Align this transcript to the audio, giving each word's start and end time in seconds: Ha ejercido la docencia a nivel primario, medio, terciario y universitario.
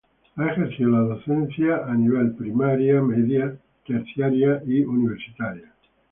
Ha 0.37 0.47
ejercido 0.49 0.89
la 0.89 1.01
docencia 1.13 1.83
a 1.85 1.93
nivel 1.93 2.31
primario, 2.31 3.03
medio, 3.03 3.57
terciario 3.85 4.59
y 4.65 4.83
universitario. 4.83 5.67